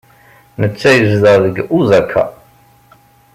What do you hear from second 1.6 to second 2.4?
Osaka.